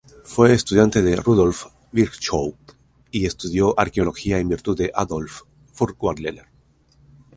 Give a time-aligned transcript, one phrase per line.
[0.23, 2.55] Fue estudiante de Rudolf Virchow
[3.11, 5.41] y estudió arqueología en virtud de Adolf
[5.73, 6.47] Furtwängler.